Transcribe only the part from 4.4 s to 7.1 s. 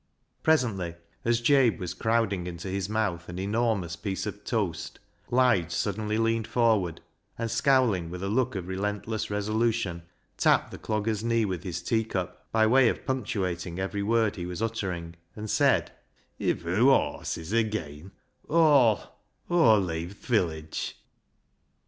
toast, Lige suddenly leaned forward,